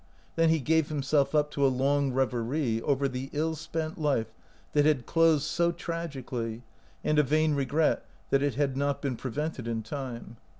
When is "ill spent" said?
3.33-3.99